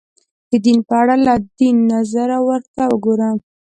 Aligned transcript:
د 0.49 0.51
دین 0.65 0.79
په 0.87 0.93
اړه 1.01 1.15
له 1.25 1.33
دین 1.57 1.75
نظره 1.91 2.37
ورته 2.49 2.81
وګورو 2.91 3.29